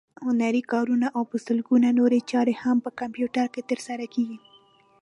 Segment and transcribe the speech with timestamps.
[0.25, 4.37] هنري کارونه او په سلګونو نورې چارې هم په کمپیوټر کې ترسره کېږي.